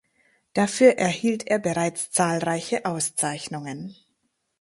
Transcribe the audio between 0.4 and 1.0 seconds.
Dafür